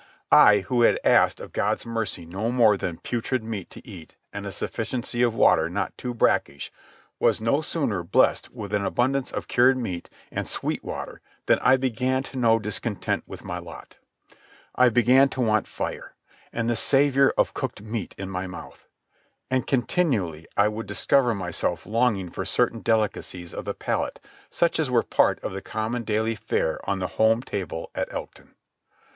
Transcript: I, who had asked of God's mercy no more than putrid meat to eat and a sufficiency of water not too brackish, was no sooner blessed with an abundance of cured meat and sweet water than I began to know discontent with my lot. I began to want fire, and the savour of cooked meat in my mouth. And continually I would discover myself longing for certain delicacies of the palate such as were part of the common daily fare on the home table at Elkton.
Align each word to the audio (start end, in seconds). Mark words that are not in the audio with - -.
I, 0.31 0.61
who 0.61 0.81
had 0.81 0.99
asked 1.03 1.39
of 1.39 1.53
God's 1.53 1.85
mercy 1.85 2.25
no 2.25 2.51
more 2.51 2.75
than 2.75 2.97
putrid 2.97 3.43
meat 3.43 3.69
to 3.69 3.87
eat 3.87 4.15
and 4.33 4.47
a 4.47 4.51
sufficiency 4.51 5.21
of 5.21 5.35
water 5.35 5.69
not 5.69 5.95
too 5.95 6.15
brackish, 6.15 6.71
was 7.19 7.39
no 7.39 7.61
sooner 7.61 8.01
blessed 8.01 8.49
with 8.49 8.73
an 8.73 8.83
abundance 8.83 9.29
of 9.29 9.47
cured 9.47 9.77
meat 9.77 10.09
and 10.31 10.47
sweet 10.47 10.83
water 10.83 11.21
than 11.45 11.59
I 11.59 11.77
began 11.77 12.23
to 12.23 12.37
know 12.39 12.57
discontent 12.57 13.25
with 13.27 13.43
my 13.43 13.59
lot. 13.59 13.99
I 14.73 14.89
began 14.89 15.29
to 15.29 15.41
want 15.41 15.67
fire, 15.67 16.15
and 16.51 16.67
the 16.67 16.75
savour 16.75 17.31
of 17.37 17.53
cooked 17.53 17.83
meat 17.83 18.15
in 18.17 18.27
my 18.27 18.47
mouth. 18.47 18.87
And 19.51 19.67
continually 19.67 20.47
I 20.57 20.67
would 20.67 20.87
discover 20.87 21.35
myself 21.35 21.85
longing 21.85 22.31
for 22.31 22.43
certain 22.43 22.79
delicacies 22.79 23.53
of 23.53 23.65
the 23.65 23.75
palate 23.75 24.19
such 24.49 24.79
as 24.79 24.89
were 24.89 25.03
part 25.03 25.39
of 25.43 25.53
the 25.53 25.61
common 25.61 26.01
daily 26.03 26.33
fare 26.33 26.79
on 26.89 26.97
the 26.97 27.05
home 27.21 27.43
table 27.43 27.91
at 27.93 28.11
Elkton. 28.11 28.55